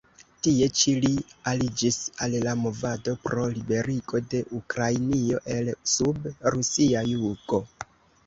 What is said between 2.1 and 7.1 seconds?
al la movado pro liberigo de Ukrainio el-sub rusia